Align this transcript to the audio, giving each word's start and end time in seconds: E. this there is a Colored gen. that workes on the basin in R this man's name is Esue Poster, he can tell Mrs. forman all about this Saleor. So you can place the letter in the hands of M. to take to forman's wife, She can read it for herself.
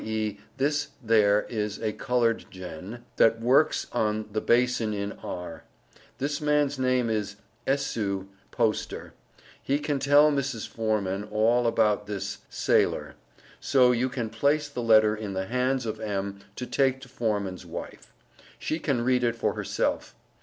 E. 0.03 0.39
this 0.57 0.87
there 1.03 1.43
is 1.47 1.79
a 1.79 1.93
Colored 1.93 2.45
gen. 2.49 3.05
that 3.17 3.39
workes 3.39 3.85
on 3.91 4.27
the 4.31 4.41
basin 4.41 4.95
in 4.95 5.11
R 5.11 5.63
this 6.17 6.41
man's 6.41 6.79
name 6.79 7.07
is 7.07 7.35
Esue 7.67 8.27
Poster, 8.49 9.13
he 9.61 9.77
can 9.77 9.99
tell 9.99 10.31
Mrs. 10.31 10.67
forman 10.67 11.23
all 11.25 11.67
about 11.67 12.07
this 12.07 12.39
Saleor. 12.49 13.13
So 13.59 13.91
you 13.91 14.09
can 14.09 14.31
place 14.31 14.67
the 14.67 14.81
letter 14.81 15.15
in 15.15 15.33
the 15.33 15.45
hands 15.45 15.85
of 15.85 15.99
M. 15.99 16.39
to 16.55 16.65
take 16.65 16.99
to 17.01 17.07
forman's 17.07 17.63
wife, 17.67 18.11
She 18.57 18.79
can 18.79 19.01
read 19.03 19.23
it 19.23 19.35
for 19.35 19.53
herself. 19.53 20.15